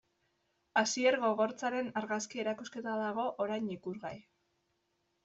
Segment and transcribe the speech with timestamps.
[0.81, 4.15] Asier Gogortzaren argazki erakusketa dago orain ikusgai.